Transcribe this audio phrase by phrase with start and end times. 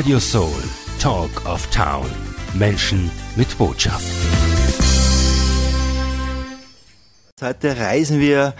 [0.00, 0.62] Radio Soul,
[0.98, 2.06] Talk of Town.
[2.54, 4.02] Menschen mit Botschaft.
[7.42, 8.54] Heute reisen wir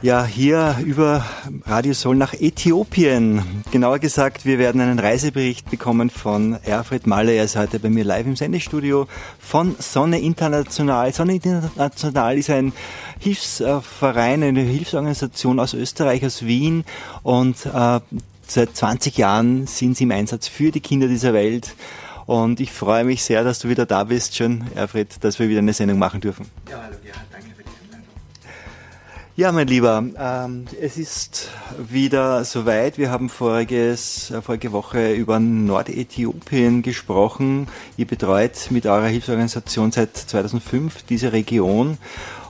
[0.00, 1.26] ja hier über
[1.66, 3.42] Radio Soul nach Äthiopien.
[3.70, 7.32] Genauer gesagt, wir werden einen Reisebericht bekommen von Erfried Malle.
[7.32, 9.06] Er ist heute bei mir live im Sendestudio
[9.38, 11.12] von Sonne International.
[11.12, 12.72] Sonne International ist ein
[13.18, 16.86] Hilfsverein, eine Hilfsorganisation aus Österreich, aus Wien
[17.22, 18.00] und äh,
[18.50, 21.74] seit 20 Jahren sind sie im Einsatz für die Kinder dieser Welt.
[22.26, 24.34] Und ich freue mich sehr, dass du wieder da bist.
[24.34, 26.46] Schön, Erfried, dass wir wieder eine Sendung machen dürfen.
[26.68, 28.04] Ja, hallo, ja, danke für die Einladung.
[29.36, 32.98] Ja, mein Lieber, ähm, es ist wieder soweit.
[32.98, 37.68] Wir haben voriges, äh, vorige Woche über Nordäthiopien gesprochen.
[37.96, 41.98] Ihr betreut mit eurer Hilfsorganisation seit 2005 diese Region.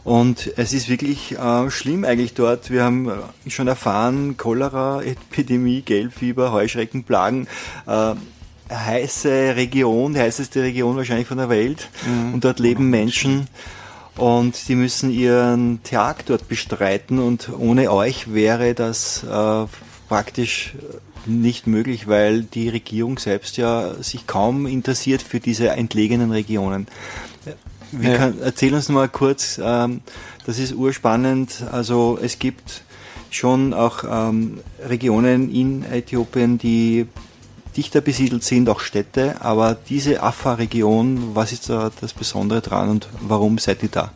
[0.07, 2.71] Und es ist wirklich äh, schlimm eigentlich dort.
[2.71, 7.49] Wir haben äh, schon erfahren, Cholera, Epidemie, Gelbfieber, Heuschreckenplagen.
[7.89, 8.15] Äh,
[8.73, 11.89] heiße Region, die heißeste Region wahrscheinlich von der Welt.
[12.07, 12.35] Mhm.
[12.35, 13.49] Und dort leben Menschen
[14.17, 19.67] und die müssen ihren Tag dort bestreiten und ohne euch wäre das äh,
[20.09, 20.75] praktisch
[21.27, 26.87] nicht möglich, weil die Regierung selbst ja sich kaum interessiert für diese entlegenen Regionen.
[27.99, 28.17] Wie ja.
[28.17, 30.01] kann, erzähl uns mal kurz, ähm,
[30.45, 31.65] das ist urspannend.
[31.73, 32.83] Also es gibt
[33.31, 37.07] schon auch ähm, Regionen in Äthiopien, die
[37.77, 43.09] dichter besiedelt sind, auch Städte, aber diese Afar-Region, was ist da das Besondere dran und
[43.21, 44.13] warum seid ihr da?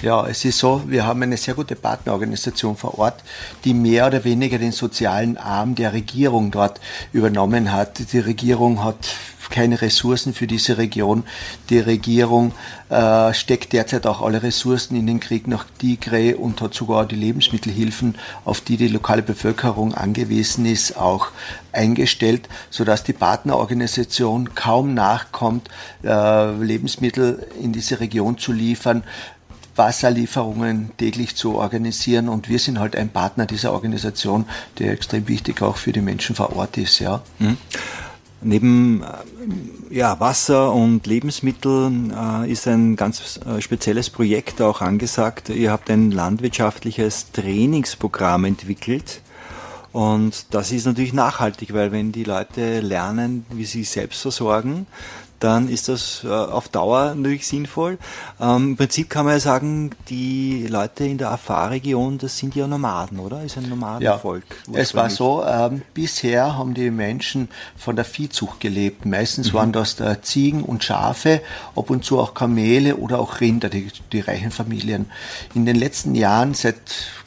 [0.00, 3.24] Ja, es ist so, wir haben eine sehr gute Partnerorganisation vor Ort,
[3.64, 6.80] die mehr oder weniger den sozialen Arm der Regierung dort
[7.12, 8.12] übernommen hat.
[8.12, 9.08] Die Regierung hat
[9.50, 11.24] keine Ressourcen für diese Region.
[11.68, 12.52] Die Regierung
[12.88, 17.16] äh, steckt derzeit auch alle Ressourcen in den Krieg nach Tigray und hat sogar die
[17.16, 21.28] Lebensmittelhilfen, auf die die lokale Bevölkerung angewiesen ist, auch
[21.72, 25.68] eingestellt, sodass die Partnerorganisation kaum nachkommt,
[26.02, 29.04] äh, Lebensmittel in diese Region zu liefern.
[29.76, 34.44] Wasserlieferungen täglich zu organisieren und wir sind halt ein Partner dieser Organisation,
[34.78, 37.22] der extrem wichtig auch für die Menschen vor Ort ist, ja.
[37.38, 37.56] Mhm.
[38.42, 45.50] Neben äh, ja, Wasser und Lebensmittel äh, ist ein ganz äh, spezielles Projekt auch angesagt.
[45.50, 49.20] Ihr habt ein landwirtschaftliches Trainingsprogramm entwickelt.
[49.92, 54.86] Und das ist natürlich nachhaltig, weil wenn die Leute lernen, wie sie selbst versorgen,
[55.40, 57.98] dann ist das äh, auf Dauer natürlich sinnvoll.
[58.40, 62.66] Ähm, Im Prinzip kann man ja sagen, die Leute in der Afar-Region, das sind ja
[62.66, 63.42] Nomaden, oder?
[63.42, 64.44] Ist ein Nomadenvolk.
[64.70, 69.06] Ja, es war so, ähm, bisher haben die Menschen von der Viehzucht gelebt.
[69.06, 69.56] Meistens mhm.
[69.56, 71.40] waren das da äh, Ziegen und Schafe,
[71.74, 75.10] ab und zu auch Kamele oder auch Rinder, die, die reichen Familien.
[75.54, 76.76] In den letzten Jahren, seit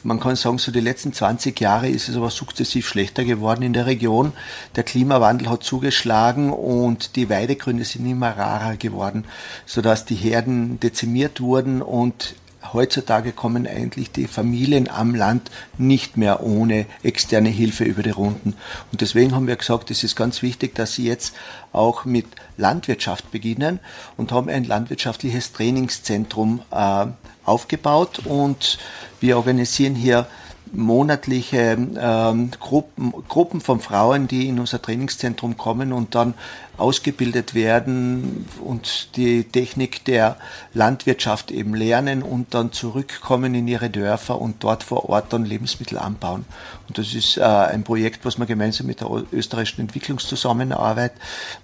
[0.04, 3.72] man kann sagen, so die letzten 20 Jahre ist es aber sukzessiv schlechter geworden in
[3.72, 4.32] der Region.
[4.76, 9.24] Der Klimawandel hat zugeschlagen und die Weidegründe sind immer rarer geworden,
[9.64, 12.36] sodass die Herden dezimiert wurden und
[12.72, 18.54] heutzutage kommen eigentlich die Familien am Land nicht mehr ohne externe Hilfe über die Runden.
[18.92, 21.34] Und deswegen haben wir gesagt, es ist ganz wichtig, dass sie jetzt
[21.72, 22.26] auch mit
[22.56, 23.80] Landwirtschaft beginnen
[24.16, 27.06] und haben ein landwirtschaftliches Trainingszentrum äh,
[27.44, 28.78] aufgebaut und
[29.20, 30.26] wir organisieren hier
[30.74, 36.34] monatliche ähm, Gruppen, Gruppen von Frauen, die in unser Trainingszentrum kommen und dann
[36.76, 40.36] ausgebildet werden und die Technik der
[40.72, 45.98] Landwirtschaft eben lernen und dann zurückkommen in ihre Dörfer und dort vor Ort dann Lebensmittel
[45.98, 46.44] anbauen.
[46.88, 51.12] Und das ist äh, ein Projekt, was wir gemeinsam mit der österreichischen Entwicklungszusammenarbeit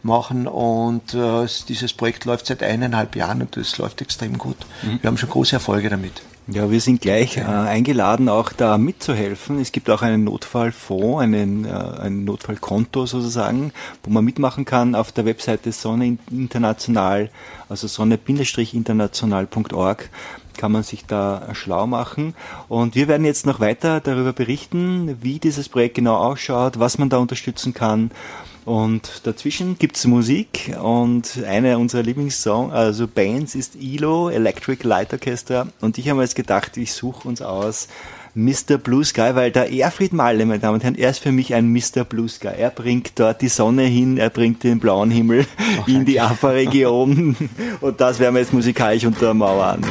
[0.03, 4.59] machen und äh, dieses Projekt läuft seit eineinhalb Jahren und es läuft extrem gut.
[4.83, 5.03] Mhm.
[5.03, 6.23] Wir haben schon große Erfolge damit.
[6.47, 9.61] Ja, wir sind gleich äh, eingeladen, auch da mitzuhelfen.
[9.61, 15.13] Es gibt auch einen Notfallfonds, einen, äh, ein Notfallkonto sozusagen, wo man mitmachen kann auf
[15.13, 17.31] der Webseite Sonne International,
[17.69, 20.11] also sonne-international.org
[20.57, 22.35] kann man sich da schlau machen.
[22.69, 27.09] Und wir werden jetzt noch weiter darüber berichten, wie dieses Projekt genau ausschaut, was man
[27.09, 28.11] da unterstützen kann
[28.71, 35.67] und dazwischen gibt's Musik und eine unserer Lieblingssongs, also Bands ist ILO, Electric Light Orchestra.
[35.81, 37.89] Und ich habe mir jetzt gedacht, ich suche uns aus
[38.37, 38.79] Mr.
[38.79, 41.73] Blue Sky, weil der Erfried Malle, meine Damen und Herren, er ist für mich ein
[41.73, 42.05] Mr.
[42.05, 42.53] Blue Sky.
[42.57, 47.37] Er bringt dort die Sonne hin, er bringt den blauen Himmel oh, in die AFA-Region.
[47.81, 49.85] und das werden wir jetzt musikalisch untermauern.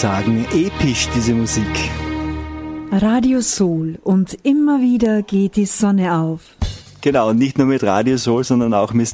[0.00, 1.66] Sagen, episch diese Musik.
[2.90, 6.40] Radio Sol und immer wieder geht die Sonne auf.
[7.02, 9.10] Genau, und nicht nur mit Radio Soul, sondern auch mit,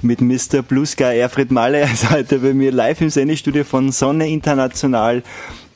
[0.00, 0.62] mit Mr.
[0.62, 5.24] Blue Sky Erfried Malle ist heute bei mir live im Sendestudio von Sonne International.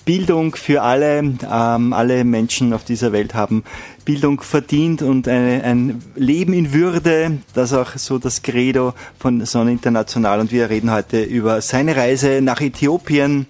[0.04, 3.64] Bildung für alle, ähm, alle Menschen auf dieser Welt haben
[4.04, 9.44] Bildung verdient und eine, ein Leben in Würde, das ist auch so das Credo von
[9.44, 10.38] Sonne International.
[10.38, 13.46] Und wir reden heute über seine Reise nach Äthiopien.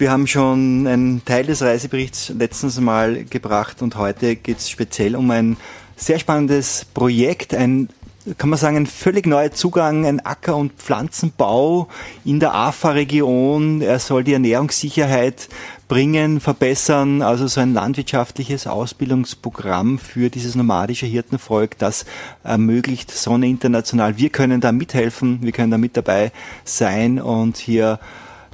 [0.00, 5.14] Wir haben schon einen Teil des Reiseberichts letztens mal gebracht und heute geht es speziell
[5.14, 5.58] um ein
[5.94, 7.90] sehr spannendes Projekt, ein
[8.38, 11.88] kann man sagen, ein völlig neuer Zugang, ein Acker- und Pflanzenbau
[12.24, 13.82] in der AFA-Region.
[13.82, 15.50] Er soll die Ernährungssicherheit
[15.86, 22.06] bringen, verbessern, also so ein landwirtschaftliches Ausbildungsprogramm für dieses nomadische Hirtenvolk, das
[22.42, 24.16] ermöglicht Sonne International.
[24.16, 26.32] Wir können da mithelfen, wir können da mit dabei
[26.64, 27.98] sein und hier,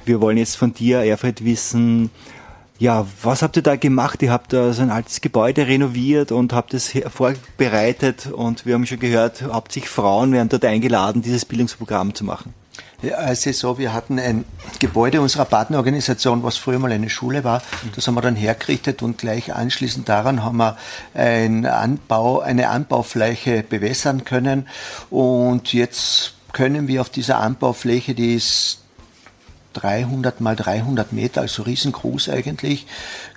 [0.07, 2.09] wir wollen jetzt von dir, Erfried, wissen,
[2.79, 4.21] Ja, was habt ihr da gemacht?
[4.21, 8.85] Ihr habt da so ein altes Gebäude renoviert und habt es vorbereitet und wir haben
[8.85, 12.53] schon gehört, hauptsächlich Frauen werden dort eingeladen, dieses Bildungsprogramm zu machen.
[13.01, 14.45] Ja, es ist so, wir hatten ein
[14.79, 17.63] Gebäude unserer Partnerorganisation, was früher mal eine Schule war.
[17.95, 20.77] Das haben wir dann hergerichtet und gleich anschließend daran haben wir
[21.15, 24.67] ein Anbau, eine Anbaufläche bewässern können.
[25.09, 28.79] Und jetzt können wir auf dieser Anbaufläche, die ist
[29.79, 32.87] 300 mal 300 Meter, also riesengroß eigentlich,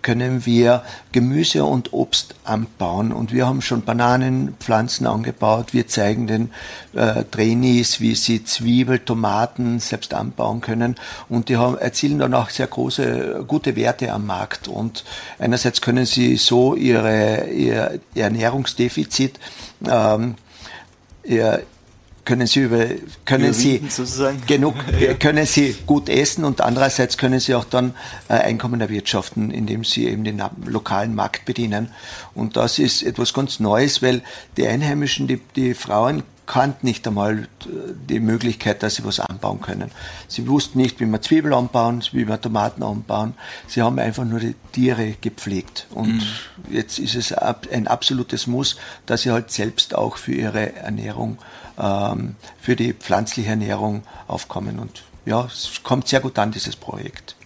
[0.02, 0.82] können wir
[1.12, 3.12] Gemüse und Obst anbauen.
[3.12, 5.73] Und wir haben schon Bananenpflanzen angebaut.
[5.73, 6.50] Wir zeigen den
[6.94, 10.97] äh, Trainees, wie sie Zwiebel, Tomaten selbst anbauen können.
[11.28, 14.68] Und die haben, erzielen dann auch sehr große, gute Werte am Markt.
[14.68, 15.04] Und
[15.38, 19.38] einerseits können sie so ihre, ihr Ernährungsdefizit
[19.88, 20.37] ähm,
[21.25, 21.62] ihr,
[22.30, 22.87] können Sie über,
[23.25, 24.40] können Sie sozusagen.
[24.46, 25.14] genug, ja.
[25.14, 27.92] können Sie gut essen und andererseits können Sie auch dann
[28.28, 31.90] äh, Einkommen erwirtschaften, indem Sie eben den lokalen Markt bedienen.
[32.32, 34.22] Und das ist etwas ganz Neues, weil
[34.56, 37.47] die Einheimischen, die, die Frauen kannten nicht einmal
[38.09, 39.92] die Möglichkeit, dass sie was anbauen können.
[40.26, 43.35] Sie wussten nicht, wie man Zwiebeln anbauen, wie man Tomaten anbauen.
[43.69, 45.87] Sie haben einfach nur die Tiere gepflegt.
[45.95, 46.23] Und mhm.
[46.69, 48.76] jetzt ist es ein absolutes Muss,
[49.07, 51.38] dass sie halt selbst auch für ihre Ernährung,
[51.78, 54.80] ähm, für die pflanzliche Ernährung aufkommen.
[54.80, 57.37] Und ja, es kommt sehr gut an, dieses Projekt.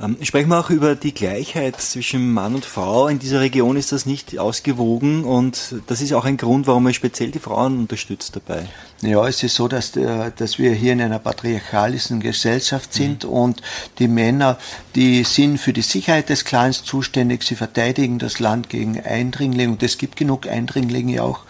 [0.00, 3.08] Ähm, sprechen wir auch über die Gleichheit zwischen Mann und Frau.
[3.08, 6.94] In dieser Region ist das nicht ausgewogen und das ist auch ein Grund, warum man
[6.94, 8.66] speziell die Frauen unterstützt dabei.
[9.02, 13.30] Ja, es ist so, dass, der, dass wir hier in einer patriarchalischen Gesellschaft sind mhm.
[13.30, 13.62] und
[13.98, 14.58] die Männer,
[14.94, 19.82] die sind für die Sicherheit des Clans zuständig, sie verteidigen das Land gegen Eindringlinge und
[19.82, 21.40] es gibt genug Eindringlinge auch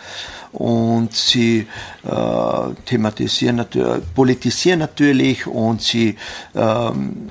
[0.53, 1.67] und sie
[2.05, 6.17] äh, thematisieren natürlich, politisieren natürlich und sie
[6.55, 7.31] ähm,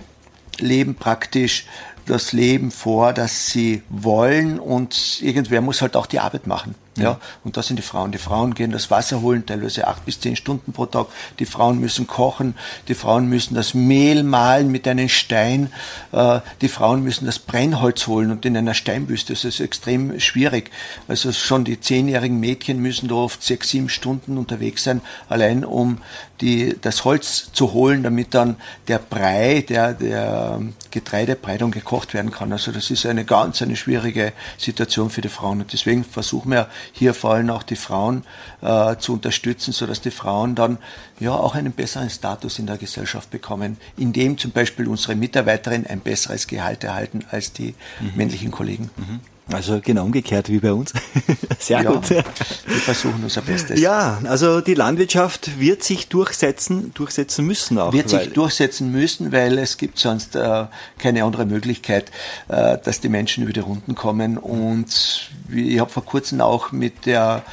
[0.59, 1.65] leben praktisch
[2.05, 6.75] das Leben vor, das sie wollen und irgendwer muss halt auch die Arbeit machen.
[6.95, 8.11] Ja, und das sind die Frauen.
[8.11, 11.07] Die Frauen gehen das Wasser holen, teilweise acht bis zehn Stunden pro Tag.
[11.39, 12.55] Die Frauen müssen kochen.
[12.87, 15.71] Die Frauen müssen das Mehl mahlen mit einem Stein.
[16.11, 19.33] Äh, die Frauen müssen das Brennholz holen und in einer Steinbüste.
[19.33, 20.69] Das ist extrem schwierig.
[21.07, 25.97] Also schon die zehnjährigen Mädchen müssen da oft sechs, sieben Stunden unterwegs sein, allein um
[26.41, 28.57] die, das Holz zu holen, damit dann
[28.87, 32.51] der Brei, der, der Getreidebrei dann gekocht werden kann.
[32.51, 35.61] Also das ist eine ganz, eine schwierige Situation für die Frauen.
[35.61, 38.23] Und deswegen versuchen wir hier vor allem auch die Frauen
[38.61, 40.77] äh, zu unterstützen, sodass die Frauen dann
[41.19, 45.99] ja auch einen besseren Status in der Gesellschaft bekommen, indem zum Beispiel unsere Mitarbeiterinnen ein
[45.99, 48.11] besseres Gehalt erhalten als die mhm.
[48.15, 48.89] männlichen Kollegen.
[48.97, 49.19] Mhm.
[49.51, 50.93] Also genau umgekehrt wie bei uns.
[51.59, 52.09] Sehr ja, gut.
[52.09, 53.79] Wir versuchen unser Bestes.
[53.79, 57.91] Ja, also die Landwirtschaft wird sich durchsetzen, durchsetzen müssen auch.
[57.91, 60.65] Wird sich durchsetzen müssen, weil es gibt sonst äh,
[60.97, 62.11] keine andere Möglichkeit,
[62.47, 64.37] äh, dass die Menschen über die Runden kommen.
[64.37, 67.43] Und ich habe vor kurzem auch mit der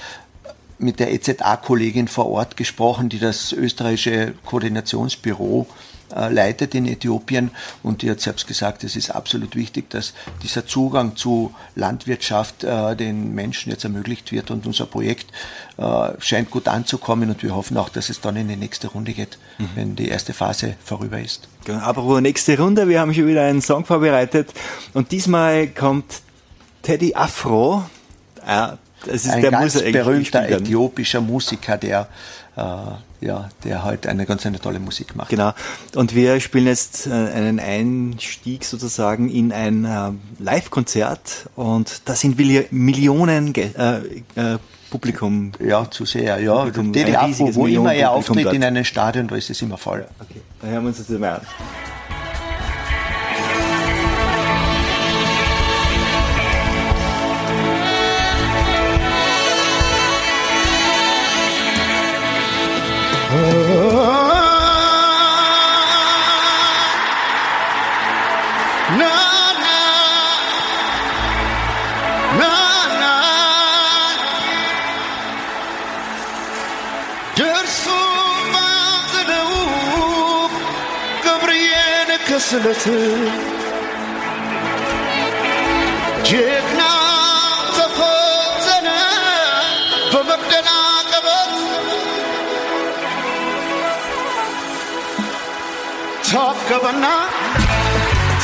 [0.78, 7.50] mit der EZA-Kollegin vor Ort gesprochen, die das österreichische Koordinationsbüro äh, leitet in Äthiopien
[7.82, 12.96] und die hat selbst gesagt, es ist absolut wichtig, dass dieser Zugang zu Landwirtschaft äh,
[12.96, 15.26] den Menschen jetzt ermöglicht wird und unser Projekt
[15.76, 19.12] äh, scheint gut anzukommen und wir hoffen auch, dass es dann in die nächste Runde
[19.12, 19.68] geht, mhm.
[19.74, 21.48] wenn die erste Phase vorüber ist.
[21.64, 24.52] Genau, aber nächste Runde, wir haben schon wieder einen Song vorbereitet
[24.94, 26.22] und diesmal kommt
[26.82, 27.84] Teddy Afro.
[29.06, 32.08] Das ist Ein der ganz berühmter äthiopischer Musiker, der
[32.56, 32.62] äh,
[33.20, 35.28] ja, der halt eine ganz eine tolle Musik macht.
[35.28, 35.52] Genau.
[35.94, 42.38] Und wir spielen jetzt äh, einen Einstieg sozusagen in ein äh, Live-Konzert und da sind
[42.38, 43.66] Millionen äh,
[44.36, 44.58] äh,
[44.90, 45.52] Publikum.
[45.64, 46.56] Ja, zu sehr, ja.
[46.56, 50.06] Publikum, DDR, wo, wo immer er auftritt in einem Stadion, da ist es immer voll.
[50.18, 51.40] Okay, da hören wir uns das mal an.
[82.50, 82.98] svetu.
[86.24, 86.92] Jak na
[87.76, 88.76] to chodzę,
[90.12, 90.80] pomogę na
[91.10, 91.50] kawot.
[96.32, 97.14] Top kawana,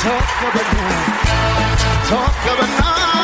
[0.03, 0.89] top kawana,
[2.09, 3.16] top kawana.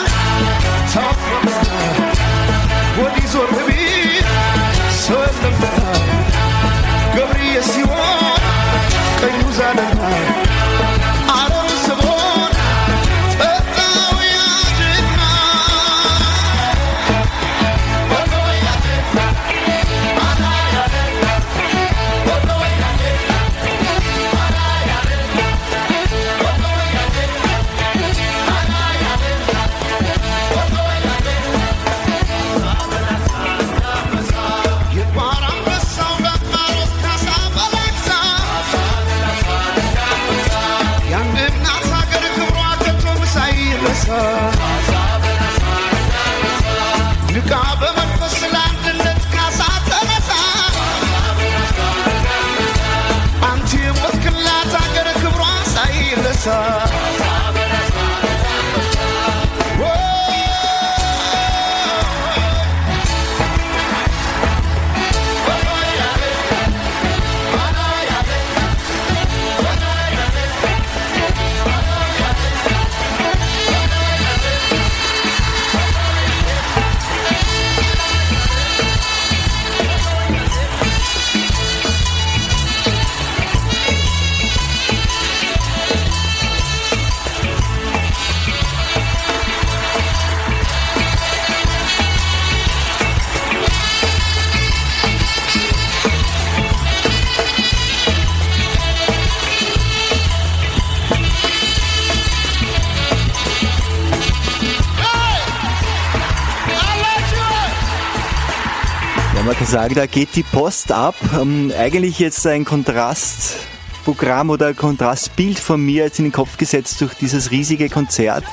[109.72, 111.14] Sagen, da geht die Post ab.
[111.40, 117.00] Ähm, eigentlich jetzt ein Kontrastprogramm oder ein Kontrastbild von mir jetzt in den Kopf gesetzt
[117.00, 118.44] durch dieses riesige Konzert.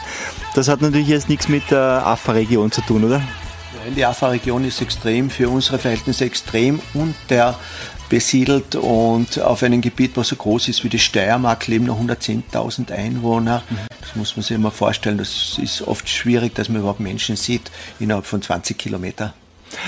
[0.55, 3.17] Das hat natürlich jetzt nichts mit der AFA-Region zu tun, oder?
[3.17, 10.29] Nein, Die AFA-Region ist extrem, für unsere Verhältnisse extrem unterbesiedelt und auf einem Gebiet, was
[10.29, 13.61] so groß ist wie die Steiermark, leben noch 110.000 Einwohner.
[13.99, 15.17] Das muss man sich immer vorstellen.
[15.17, 19.33] Das ist oft schwierig, dass man überhaupt Menschen sieht innerhalb von 20 Kilometern.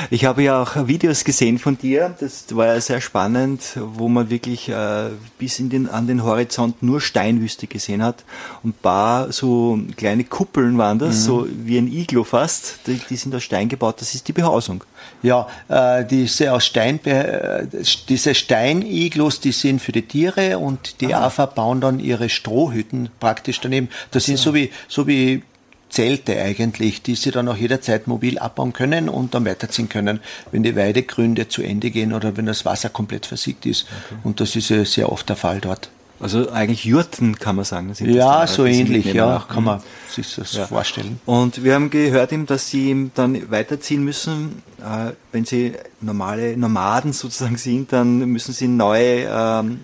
[0.10, 4.30] Ich habe ja auch Videos gesehen von dir, das war ja sehr spannend, wo man
[4.30, 8.24] wirklich äh, bis in den, an den Horizont nur Steinwüste gesehen hat.
[8.64, 13.16] Und ein paar so kleine Kuppeln waren das, so wie ein Iglo fast, die, die
[13.16, 14.84] sind aus Stein gebaut, das ist die Behausung.
[15.24, 17.66] Ja, äh, diese aus Stein, äh,
[18.08, 23.60] diese Steiniglos, die sind für die Tiere und die AFA bauen dann ihre Strohhütten praktisch
[23.62, 23.90] daneben.
[24.12, 25.44] Das sind so wie, so wie
[25.92, 30.20] Zelte eigentlich, die sie dann auch jederzeit mobil abbauen können und dann weiterziehen können,
[30.52, 33.86] wenn die Weidegründe zu Ende gehen oder wenn das Wasser komplett versiegt ist.
[34.24, 35.90] Und das ist ja sehr oft der Fall dort.
[36.22, 37.94] Also eigentlich Jurten kann man sagen.
[38.00, 39.48] Ja, so ähnlich, ja, auch.
[39.48, 41.20] kann man sich das vorstellen.
[41.26, 44.62] Und wir haben gehört, eben, dass sie eben dann weiterziehen müssen.
[44.80, 49.80] Äh, wenn sie normale Nomaden sozusagen sind, dann müssen sie neue ähm,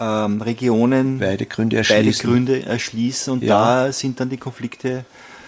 [0.00, 2.06] ähm, Regionen, Weidegründe erschließen.
[2.06, 3.86] Weidegründe erschließen und Ja.
[3.86, 5.04] da sind dann die Konflikte.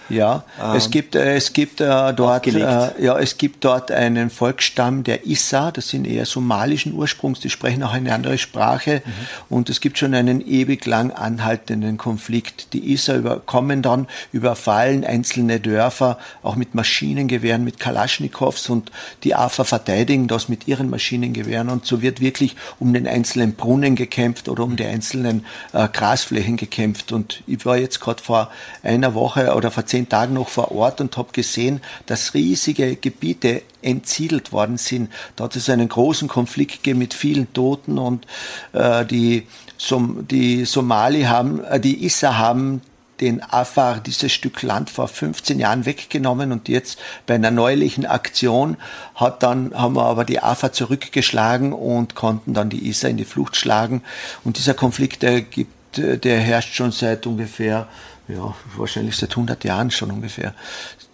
[0.09, 0.43] Ja,
[0.75, 5.27] es gibt, äh, es gibt äh, dort, äh, ja, es gibt dort einen Volksstamm der
[5.27, 9.01] Issa, das sind eher somalischen Ursprungs, die sprechen auch eine andere Sprache.
[9.49, 12.73] Und es gibt schon einen ewig lang anhaltenden Konflikt.
[12.73, 18.69] Die Issa überkommen dann, überfallen einzelne Dörfer, auch mit Maschinengewehren, mit Kalaschnikows.
[18.69, 18.91] Und
[19.23, 21.69] die AFA verteidigen das mit ihren Maschinengewehren.
[21.69, 26.57] Und so wird wirklich um den einzelnen Brunnen gekämpft oder um die einzelnen äh, Grasflächen
[26.57, 27.11] gekämpft.
[27.11, 28.49] Und ich war jetzt gerade vor
[28.83, 33.63] einer Woche oder vor zehn Tagen noch vor Ort und habe gesehen, dass riesige Gebiete
[33.81, 35.11] entsiedelt worden sind.
[35.35, 38.25] Da hat es einen großen Konflikt gegeben mit vielen Toten und
[38.73, 42.81] äh, die, Som die Somali haben, äh, die Issa haben
[43.21, 48.77] den Afar dieses Stück Land vor 15 Jahren weggenommen und jetzt bei einer neulichen Aktion
[49.15, 53.25] hat dann, haben wir aber die Afar zurückgeschlagen und konnten dann die Issa in die
[53.25, 54.03] Flucht schlagen.
[54.43, 57.87] Und dieser Konflikt, der gibt, äh, der herrscht schon seit ungefähr,
[58.29, 60.53] ja, wahrscheinlich seit 100 Jahren schon ungefähr.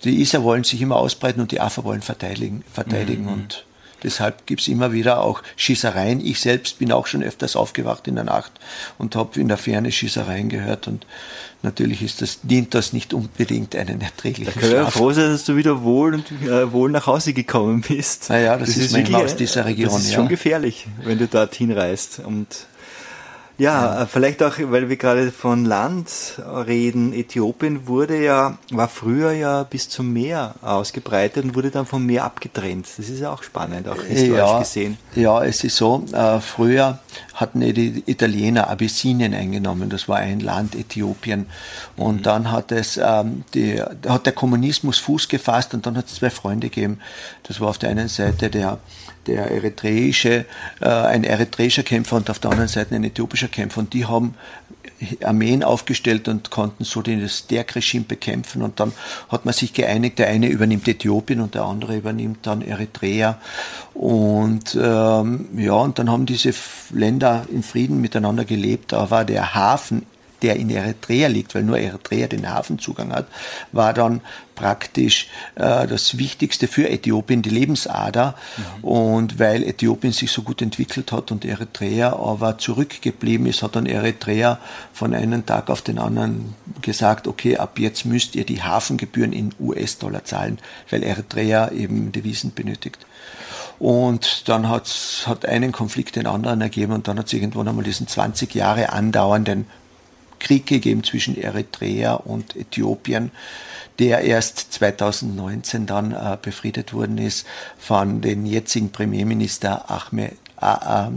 [0.04, 3.66] Die Issa wollen sich immer ausbreiten und die Afar wollen verteidigen, verteidigen und
[4.06, 6.24] Deshalb gibt's immer wieder auch Schießereien.
[6.24, 8.52] Ich selbst bin auch schon öfters aufgewacht in der Nacht
[9.00, 10.88] und habe in der Ferne Schießereien gehört.
[10.88, 11.08] Und
[11.64, 14.94] natürlich ist das, dient das nicht unbedingt einen erträglichen Ich kann ja Schlaf.
[14.94, 18.28] froh sein, dass du wieder wohl und äh, wohl nach Hause gekommen bist.
[18.30, 20.16] Na ja, das ist manchmal aus dieser Region, Das ist ja.
[20.18, 22.20] schon gefährlich, wenn du dorthin reist.
[22.20, 22.48] Und
[23.58, 27.14] ja, äh, vielleicht auch, weil wir gerade von Land reden.
[27.14, 32.26] Äthiopien wurde ja, war früher ja bis zum Meer ausgebreitet und wurde dann vom Meer
[32.26, 32.88] abgetrennt.
[32.98, 34.98] Das ist ja auch spannend, auch historisch ja, gesehen.
[35.16, 37.00] Ja, es ist so, äh, früher
[37.34, 41.48] hatten die Italiener Abyssinien eingenommen, das war ein Land, Äthiopien.
[41.98, 42.24] Und Mhm.
[42.24, 46.30] dann hat es, ähm, die, hat der Kommunismus Fuß gefasst und dann hat es zwei
[46.30, 47.00] Freunde gegeben.
[47.44, 48.80] Das war auf der einen Seite der,
[49.28, 50.46] der eritreische,
[50.82, 53.80] äh, ein eritreischer Kämpfer und auf der anderen Seite ein äthiopischer Kämpfer.
[53.80, 54.36] Und die haben
[55.24, 58.62] Armeen aufgestellt und konnten so das Derg-Regime bekämpfen.
[58.62, 58.94] Und dann
[59.30, 63.40] hat man sich geeinigt, der eine übernimmt Äthiopien und der andere übernimmt dann Eritrea.
[63.94, 66.54] Und ähm, ja, und dann haben diese
[66.92, 68.94] Länder in Frieden miteinander gelebt.
[68.94, 70.04] Da war der Hafen
[70.42, 73.28] der in Eritrea liegt, weil nur Eritrea den Hafenzugang hat,
[73.72, 74.22] war dann
[74.56, 78.36] praktisch äh, das Wichtigste für Äthiopien, die Lebensader.
[78.58, 78.84] Mhm.
[78.84, 83.86] Und weil Äthiopien sich so gut entwickelt hat und Eritrea aber zurückgeblieben ist, hat dann
[83.86, 84.60] Eritrea
[84.94, 89.54] von einem Tag auf den anderen gesagt, okay, ab jetzt müsst ihr die Hafengebühren in
[89.60, 93.06] US-Dollar zahlen, weil Eritrea eben Devisen benötigt.
[93.78, 97.84] Und dann hat's, hat einen Konflikt den anderen ergeben und dann hat es irgendwann einmal
[97.84, 99.66] diesen 20 Jahre andauernden
[100.46, 103.32] Krieg gegeben zwischen Eritrea und Äthiopien,
[103.98, 107.48] der erst 2019 dann äh, befriedet worden ist
[107.80, 111.10] von dem jetzigen Premierminister Ahmed, äh, äh,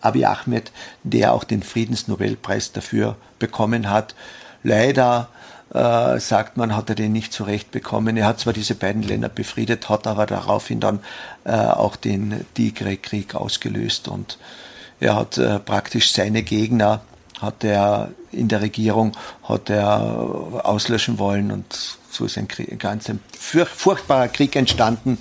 [0.00, 0.72] Abiy Ahmed,
[1.04, 4.16] der auch den Friedensnobelpreis dafür bekommen hat.
[4.64, 5.28] Leider
[5.72, 8.16] äh, sagt man, hat er den nicht zurecht bekommen.
[8.16, 10.98] Er hat zwar diese beiden Länder befriedet, hat aber daraufhin dann
[11.44, 14.38] äh, auch den Tigray-Krieg ausgelöst und
[14.98, 17.00] er hat praktisch seine Gegner
[17.42, 23.08] hat er in der Regierung hat er auslöschen wollen und so ist ein, Krieg, ganz
[23.08, 25.18] ein furchtbarer Krieg entstanden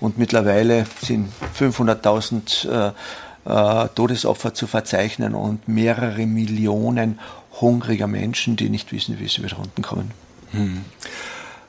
[0.00, 2.92] und mittlerweile sind 500.000 äh,
[3.46, 7.18] äh, Todesopfer zu verzeichnen und mehrere Millionen
[7.60, 10.10] hungriger Menschen, die nicht wissen, wie sie wieder unten kommen.
[10.52, 10.84] Hm.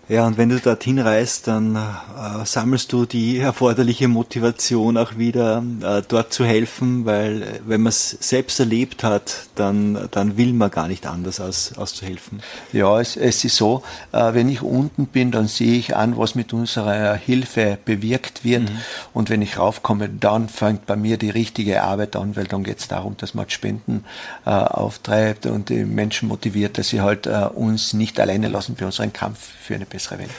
[0.08, 5.64] Ja, und wenn du dorthin reist, dann äh, sammelst du die erforderliche Motivation auch wieder,
[5.82, 10.54] äh, dort zu helfen, weil äh, wenn man es selbst erlebt hat, dann, dann will
[10.54, 12.42] man gar nicht anders als, als zu helfen.
[12.72, 16.36] Ja, es, es ist so, äh, wenn ich unten bin, dann sehe ich an, was
[16.36, 18.62] mit unserer Hilfe bewirkt wird.
[18.62, 18.78] Mhm.
[19.12, 22.78] Und wenn ich raufkomme, dann fängt bei mir die richtige Arbeit an, weil dann geht
[22.78, 24.06] es darum, dass man Spenden
[24.46, 28.86] äh, auftreibt und die Menschen motiviert, dass sie halt äh, uns nicht alleine lassen bei
[28.86, 30.30] unserem Kampf für eine bessere Welt.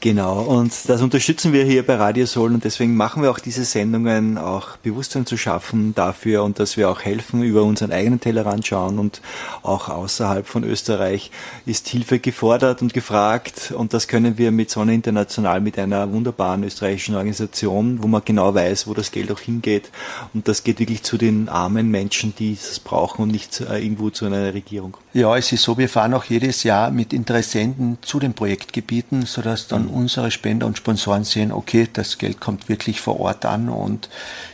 [0.00, 3.64] Genau, und das unterstützen wir hier bei Radio Soul und deswegen machen wir auch diese
[3.64, 8.66] Sendungen, auch Bewusstsein zu schaffen dafür und dass wir auch helfen, über unseren eigenen Tellerrand
[8.66, 9.22] schauen und
[9.62, 11.30] auch außerhalb von Österreich
[11.64, 16.62] ist Hilfe gefordert und gefragt und das können wir mit Sonne International, mit einer wunderbaren
[16.62, 19.90] österreichischen Organisation, wo man genau weiß, wo das Geld auch hingeht
[20.34, 24.10] und das geht wirklich zu den armen Menschen, die es brauchen und nicht äh, irgendwo
[24.10, 24.96] zu einer Regierung.
[25.14, 29.68] Ja, es ist so, wir fahren auch jedes Jahr mit Interessenten zu den Projektgebieten, sodass
[29.68, 34.08] dann unsere Spender und Sponsoren sehen, okay, das Geld kommt wirklich vor Ort an und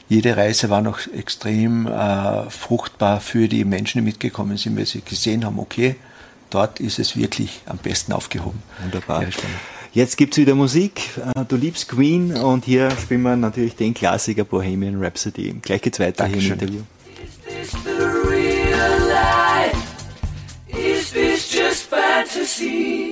[0.08, 5.00] jede Reise war noch extrem äh, fruchtbar für die Menschen, die mitgekommen sind, weil sie
[5.02, 5.96] gesehen haben, okay,
[6.50, 8.62] dort ist es wirklich am besten aufgehoben.
[8.82, 9.24] Wunderbar.
[9.92, 11.02] Jetzt gibt's wieder Musik.
[11.34, 15.54] Äh, du liebst Queen und hier spielen wir natürlich den Klassiker Bohemian Rhapsody.
[15.60, 16.58] Gleich geht's weiter Dankeschön.
[16.58, 16.82] hier im Interview.
[17.22, 19.76] Is this the real life?
[20.68, 23.11] Is this just fantasy?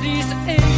[0.00, 0.77] body's aching.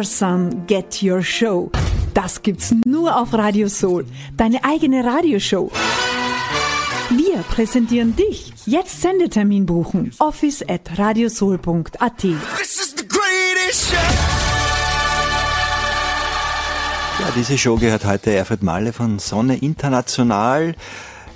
[0.00, 1.70] Your Sun, Get Your Show.
[2.14, 4.06] Das gibt's nur auf Radio Soul.
[4.34, 5.70] Deine eigene Radioshow.
[7.10, 8.50] Wir präsentieren dich.
[8.64, 10.10] Jetzt Sendetermin buchen.
[10.18, 12.16] Office at radiosoul.at.
[12.16, 13.96] This is the greatest show.
[17.20, 20.76] Ja, diese Show gehört heute Erfurt Malle von Sonne International.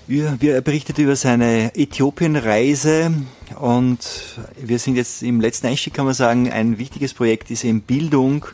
[0.07, 3.11] Wir, wir er berichtet über seine Äthiopienreise
[3.59, 4.01] und
[4.61, 8.45] wir sind jetzt im letzten Einstieg, kann man sagen, ein wichtiges Projekt ist eben Bildung.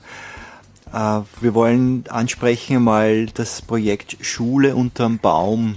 [0.92, 5.76] Äh, Wir wollen ansprechen mal das Projekt Schule unterm Baum.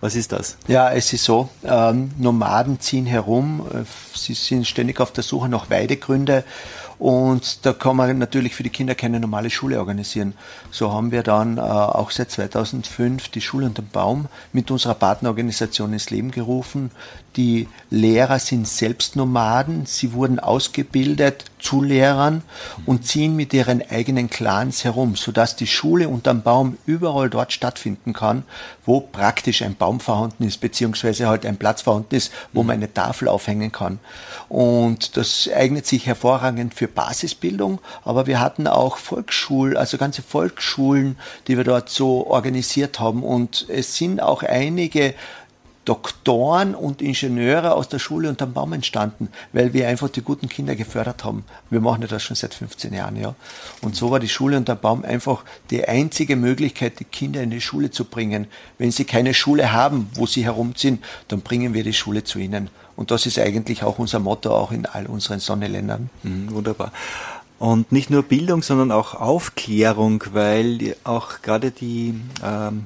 [0.00, 0.56] Was ist das?
[0.68, 3.82] Ja, es ist so, ähm, Nomaden ziehen herum, äh,
[4.14, 6.44] sie sind ständig auf der Suche nach Weidegründe
[6.98, 10.34] und da kann man natürlich für die Kinder keine normale Schule organisieren.
[10.70, 15.92] So haben wir dann äh, auch seit 2005 die Schule unterm Baum mit unserer Partnerorganisation
[15.92, 16.90] ins Leben gerufen.
[17.36, 22.42] Die Lehrer sind selbst Nomaden, sie wurden ausgebildet zu Lehrern
[22.86, 28.12] und ziehen mit ihren eigenen Clans herum, sodass die Schule unterm Baum überall dort stattfinden
[28.12, 28.44] kann,
[28.84, 32.92] wo praktisch ein Baum vorhanden ist, beziehungsweise halt ein Platz vorhanden ist, wo man eine
[32.92, 33.98] Tafel aufhängen kann.
[34.48, 41.16] Und das eignet sich hervorragend für Basisbildung, aber wir hatten auch Volksschul, also ganze Volksschulen,
[41.46, 43.22] die wir dort so organisiert haben.
[43.22, 45.14] Und es sind auch einige
[45.88, 50.76] Doktoren und Ingenieure aus der Schule unterm Baum entstanden, weil wir einfach die guten Kinder
[50.76, 51.44] gefördert haben.
[51.70, 53.34] Wir machen das schon seit 15 Jahren, ja.
[53.80, 57.62] Und so war die Schule unterm Baum einfach die einzige Möglichkeit, die Kinder in die
[57.62, 58.48] Schule zu bringen.
[58.76, 60.98] Wenn sie keine Schule haben, wo sie herumziehen,
[61.28, 62.68] dann bringen wir die Schule zu ihnen.
[62.94, 66.10] Und das ist eigentlich auch unser Motto, auch in all unseren Sonneländern.
[66.22, 66.92] Mhm, wunderbar.
[67.58, 72.84] Und nicht nur Bildung, sondern auch Aufklärung, weil auch gerade die, ähm,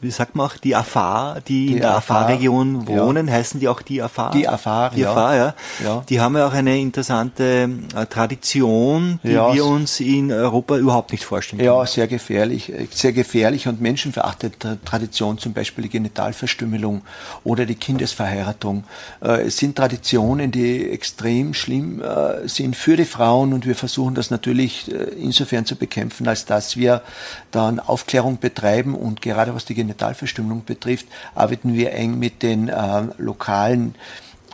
[0.00, 2.98] wie sagt man auch, die Afar, die, Die in der Afar, Afar-Region ja.
[2.98, 4.30] wohnen, heißen die auch die Afar?
[4.32, 5.10] Die Afar, die ja.
[5.12, 5.54] Afar, ja.
[5.84, 6.04] Ja.
[6.08, 9.52] Die haben ja auch eine interessante äh, Tradition, die Ja.
[9.54, 11.74] wir uns in Europa überhaupt nicht vorstellen können.
[11.74, 17.02] Ja, sehr gefährlich, äh, sehr gefährlich und menschenverachtende Tradition, zum Beispiel die Genitalverstümmelung
[17.44, 18.84] oder die Kindesverheiratung.
[19.22, 24.14] Äh, Es sind Traditionen, die extrem schlimm äh, sind für die Frauen und wir versuchen
[24.14, 27.02] das natürlich äh, insofern zu bekämpfen, als dass wir
[27.50, 33.02] dann Aufklärung betreiben und gerade was die Genitalverstümmelung betrifft, arbeiten wir eng mit den äh,
[33.18, 33.94] lokalen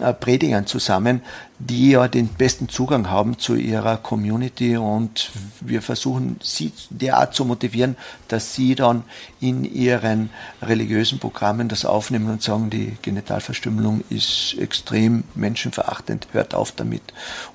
[0.00, 1.20] äh, Predigern zusammen,
[1.58, 5.30] die ja den besten Zugang haben zu ihrer Community und
[5.60, 9.04] wir versuchen sie derart zu motivieren, dass sie dann
[9.40, 10.30] in ihren
[10.62, 17.02] religiösen Programmen das aufnehmen und sagen, die Genitalverstümmelung ist extrem menschenverachtend, hört auf damit.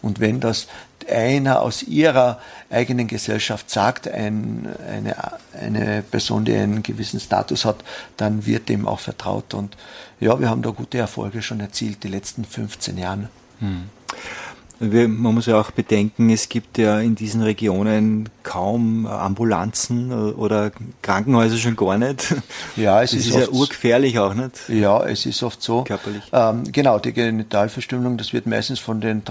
[0.01, 0.67] Und wenn das
[1.10, 2.39] einer aus ihrer
[2.70, 5.15] eigenen Gesellschaft sagt, ein, eine,
[5.54, 7.84] eine Person, die einen gewissen Status hat,
[8.17, 9.54] dann wird dem auch vertraut.
[9.54, 9.78] Und
[10.20, 13.30] ja, wir haben da gute Erfolge schon erzielt, die letzten 15 Jahre.
[13.60, 13.89] Hm.
[14.80, 20.72] Wir, man muss ja auch bedenken, es gibt ja in diesen Regionen kaum Ambulanzen oder
[21.02, 22.36] Krankenhäuser schon gar nicht.
[22.76, 24.70] Ja, es das ist, ist ja urgefährlich auch nicht.
[24.70, 25.84] Ja, es ist oft so.
[25.84, 26.24] Körperlich.
[26.32, 29.24] Ähm, genau, die Genitalverstümmelung, das wird meistens von den,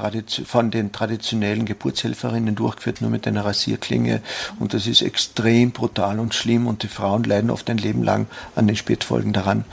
[0.46, 4.20] von den traditionellen Geburtshelferinnen durchgeführt, nur mit einer Rasierklinge.
[4.58, 8.26] Und das ist extrem brutal und schlimm und die Frauen leiden oft ein Leben lang
[8.56, 9.64] an den Spätfolgen daran.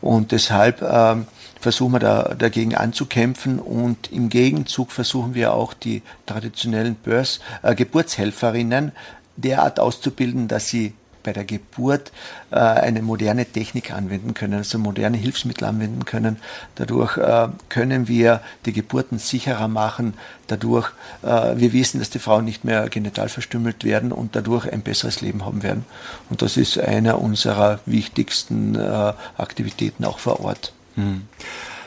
[0.00, 1.26] Und deshalb ähm,
[1.66, 7.74] versuchen wir da, dagegen anzukämpfen und im Gegenzug versuchen wir auch die traditionellen Börs, äh,
[7.74, 8.92] Geburtshelferinnen
[9.36, 10.92] derart auszubilden, dass sie
[11.24, 12.12] bei der Geburt
[12.52, 16.36] äh, eine moderne Technik anwenden können, also moderne Hilfsmittel anwenden können.
[16.76, 20.14] Dadurch äh, können wir die Geburten sicherer machen.
[20.46, 20.92] Dadurch,
[21.24, 25.20] äh, wir wissen, dass die Frauen nicht mehr genital verstümmelt werden und dadurch ein besseres
[25.20, 25.84] Leben haben werden.
[26.30, 30.75] Und das ist einer unserer wichtigsten äh, Aktivitäten auch vor Ort.
[30.96, 31.22] Hm.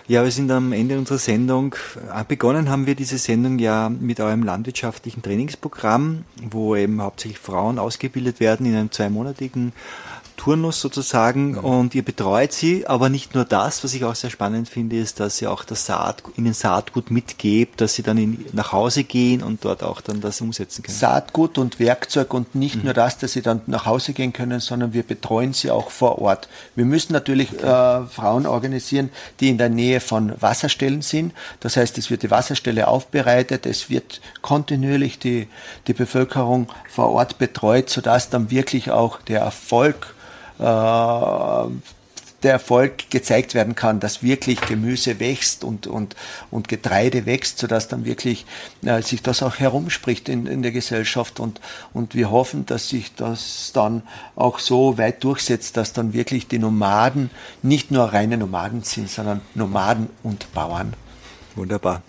[0.08, 1.76] Ja, wir sind am Ende unserer Sendung.
[2.12, 7.78] Äh, begonnen haben wir diese Sendung ja mit eurem landwirtschaftlichen Trainingsprogramm, wo eben hauptsächlich Frauen
[7.78, 9.72] ausgebildet werden in einem zweimonatigen
[10.39, 14.69] Turnus sozusagen und ihr betreut sie, aber nicht nur das, was ich auch sehr spannend
[14.69, 18.71] finde, ist, dass ihr auch das Saat, ihnen Saatgut mitgebt, dass sie dann in, nach
[18.71, 20.97] Hause gehen und dort auch dann das umsetzen können.
[20.97, 22.84] Saatgut und Werkzeug und nicht mhm.
[22.86, 26.21] nur das, dass sie dann nach Hause gehen können, sondern wir betreuen sie auch vor
[26.21, 26.47] Ort.
[26.73, 29.10] Wir müssen natürlich äh, Frauen organisieren,
[29.41, 31.34] die in der Nähe von Wasserstellen sind.
[31.60, 35.49] Das heißt, es wird die Wasserstelle aufbereitet, es wird kontinuierlich die,
[35.88, 40.15] die Bevölkerung vor Ort betreut, sodass dann wirklich auch der Erfolg
[42.43, 46.15] der Erfolg gezeigt werden kann, dass wirklich Gemüse wächst und, und,
[46.52, 48.45] und Getreide wächst, sodass dann wirklich
[48.84, 51.60] äh, sich das auch herumspricht in, in der Gesellschaft und,
[51.93, 54.04] und wir hoffen, dass sich das dann
[54.36, 57.30] auch so weit durchsetzt, dass dann wirklich die Nomaden
[57.62, 60.93] nicht nur reine Nomaden sind, sondern Nomaden und Bauern.
[61.60, 62.04] Wunderbar.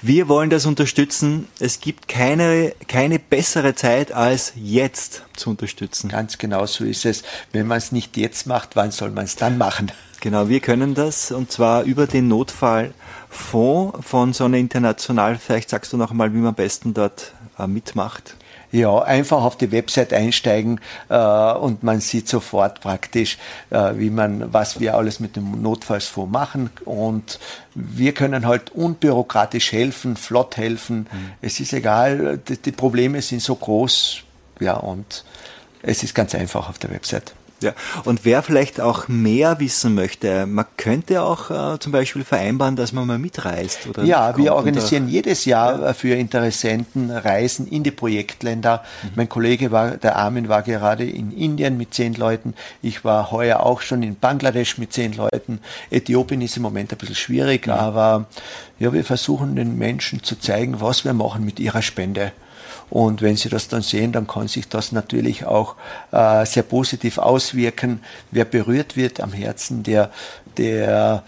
[0.00, 1.48] Wir wollen das unterstützen.
[1.58, 6.08] Es gibt keine, keine bessere Zeit als jetzt zu unterstützen.
[6.08, 7.24] Ganz genau so ist es.
[7.50, 9.90] Wenn man es nicht jetzt macht, wann soll man es dann machen?
[10.20, 15.36] Genau, wir können das und zwar über den Notfallfonds von Sonne International.
[15.36, 18.36] Vielleicht sagst du noch einmal, wie man am besten dort äh, mitmacht.
[18.72, 23.36] Ja, einfach auf die Website einsteigen äh, und man sieht sofort praktisch,
[23.68, 26.70] äh, wie man, was wir alles mit dem Notfallsfonds machen.
[26.86, 27.38] Und
[27.74, 31.00] wir können halt unbürokratisch helfen, flott helfen.
[31.12, 31.32] Mhm.
[31.42, 34.22] Es ist egal, die, die Probleme sind so groß,
[34.58, 35.24] ja, und
[35.82, 37.34] es ist ganz einfach auf der Website.
[37.62, 37.72] Ja,
[38.04, 42.92] und wer vielleicht auch mehr wissen möchte, man könnte auch äh, zum Beispiel vereinbaren, dass
[42.92, 43.86] man mal mitreist.
[43.86, 45.90] Oder ja, wir organisieren jedes Jahr ja.
[45.90, 48.82] Äh, für Interessenten Reisen in die Projektländer.
[49.02, 49.08] Mhm.
[49.14, 52.54] Mein Kollege war, der Armin war gerade in Indien mit zehn Leuten.
[52.82, 55.60] Ich war heuer auch schon in Bangladesch mit zehn Leuten.
[55.90, 57.72] Äthiopien ist im Moment ein bisschen schwierig, mhm.
[57.72, 58.26] aber
[58.78, 62.32] ja, wir versuchen den Menschen zu zeigen, was wir machen mit ihrer Spende.
[62.92, 65.76] Und wenn Sie das dann sehen, dann kann sich das natürlich auch
[66.10, 68.02] äh, sehr positiv auswirken.
[68.30, 70.10] Wer berührt wird am Herzen, der,
[70.58, 71.22] der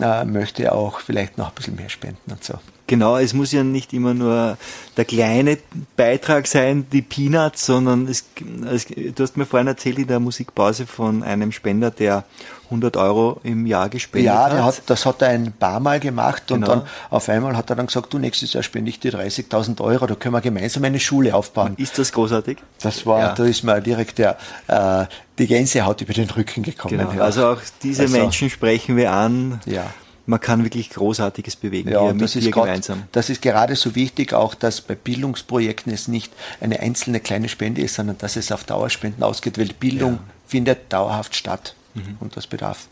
[0.00, 2.54] äh, möchte auch vielleicht noch ein bisschen mehr spenden und so.
[2.88, 4.56] Genau, es muss ja nicht immer nur
[4.96, 5.58] der kleine
[5.94, 8.24] Beitrag sein, die Peanuts, sondern es,
[8.72, 12.24] es, du hast mir vorhin erzählt in der Musikpause von einem Spender, der
[12.64, 14.52] 100 Euro im Jahr gespendet ja, hat.
[14.52, 16.54] Ja, das hat er ein paar Mal gemacht genau.
[16.54, 19.82] und dann auf einmal hat er dann gesagt, du nächstes Jahr spende ich dir 30.000
[19.82, 21.74] Euro, da können wir gemeinsam eine Schule aufbauen.
[21.76, 22.56] Ist das großartig?
[22.80, 23.34] Das war, ja.
[23.34, 25.04] da ist mir direkt der, äh,
[25.38, 26.96] die Gänsehaut über den Rücken gekommen.
[26.96, 27.12] Genau.
[27.12, 27.20] Ja.
[27.20, 29.60] Also auch diese also, Menschen sprechen wir an.
[29.66, 29.84] Ja
[30.28, 33.04] man kann wirklich Großartiges bewegen ja, hier mit das ist grad, gemeinsam.
[33.12, 37.80] Das ist gerade so wichtig, auch dass bei Bildungsprojekten es nicht eine einzelne kleine Spende
[37.80, 40.20] ist, sondern dass es auf Dauerspenden ausgeht, weil Bildung ja.
[40.46, 42.18] findet dauerhaft statt mhm.
[42.20, 42.88] und das bedarf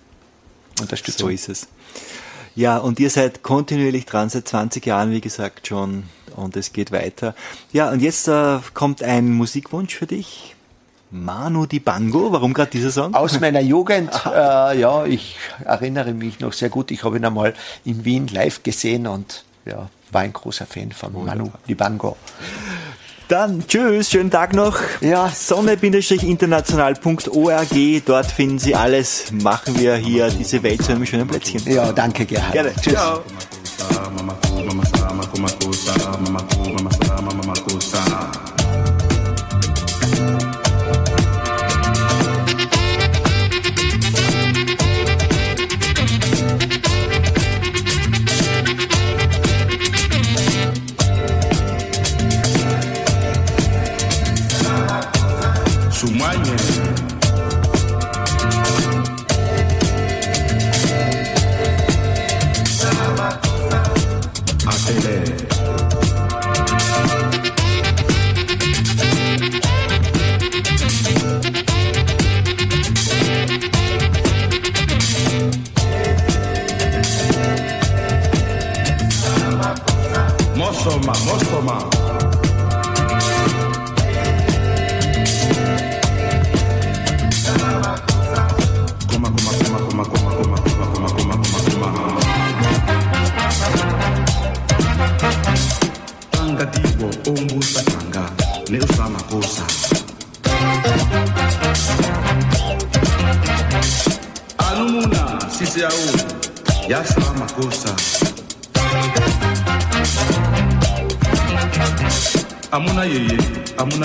[0.80, 1.28] Unterstützung.
[1.28, 1.68] So ist es.
[2.54, 6.04] Ja, und ihr seid kontinuierlich dran, seit 20 Jahren, wie gesagt, schon.
[6.34, 7.34] Und es geht weiter.
[7.72, 10.55] Ja, und jetzt äh, kommt ein Musikwunsch für dich.
[11.10, 13.14] Manu Di Bango, warum gerade dieser Song?
[13.14, 16.90] Aus meiner Jugend, äh, ja, ich erinnere mich noch sehr gut.
[16.90, 17.54] Ich habe ihn einmal
[17.84, 21.36] in Wien live gesehen und ja, war ein großer Fan von Wunderbar.
[21.36, 22.16] Manu Di Bango.
[23.28, 24.78] Dann tschüss, schönen Tag noch.
[25.00, 25.28] Ja.
[25.28, 29.32] Sonne-international.org, dort finden Sie alles.
[29.32, 31.60] Machen wir hier diese Welt zu einem schönen Plätzchen.
[31.66, 32.52] Ja, danke Gerhard.
[32.52, 32.72] Gerne.
[32.80, 32.94] Tschüss.
[32.94, 33.24] Ciao.
[56.14, 56.65] My.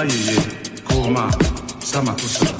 [0.01, 0.39] Ana yeyi,
[0.83, 1.29] kolma,
[1.79, 2.51] sama kusura.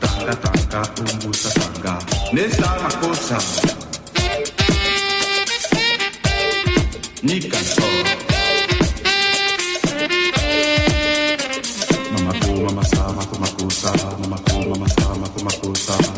[0.00, 1.98] Tanga tanga, umbusa tanga,
[2.32, 3.38] nesa sama kosa.
[7.22, 7.58] Nika.
[12.12, 13.90] Mama ko, mama sama, kuma kosa,
[14.22, 16.13] mama ko, mama sama, kuma kosa.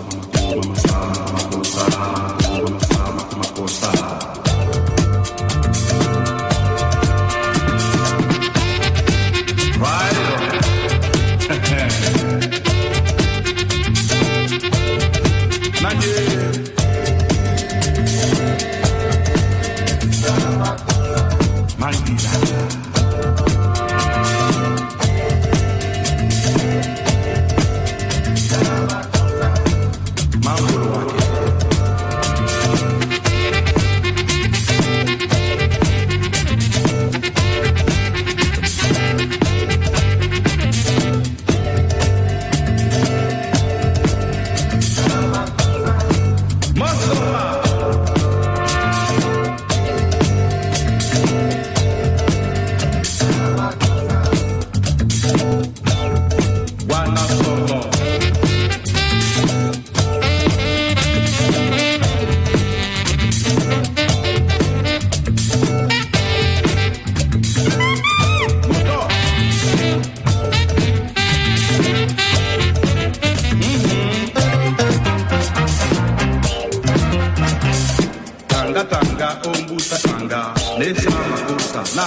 [78.77, 80.53] Tanga tanga ombusa tanga.
[80.79, 82.07] Nesa makosa na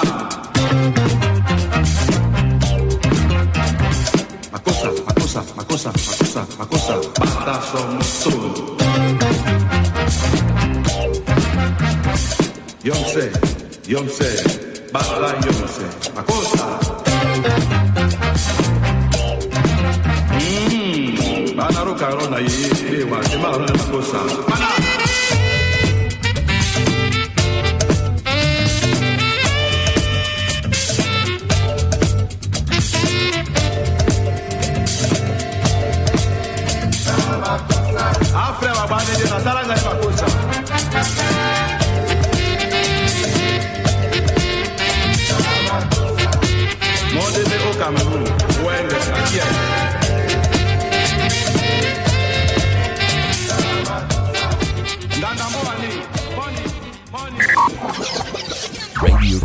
[4.53, 6.93] makosa makosa makosa makosa makosa.
[7.19, 8.59] Bata somos todos
[12.83, 13.25] Yonse
[13.87, 14.29] Yonse.
[14.93, 16.65] Bata Yonse makosa.
[20.37, 24.19] Mm, bana roka rona ye ewa te mala makosa.
[24.49, 24.78] Bana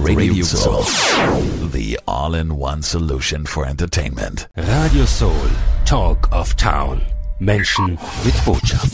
[0.05, 0.83] Radio, Soul.
[1.69, 4.49] The all in one solution for entertainment.
[4.57, 5.49] Radio Soul.
[5.85, 7.14] Talk of Town.
[7.39, 8.93] Menschen mit Botschaft.